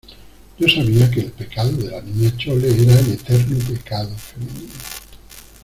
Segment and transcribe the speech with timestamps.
[0.57, 4.73] yo sabía que el pecado de la Niña Chole era el eterno pecado femenino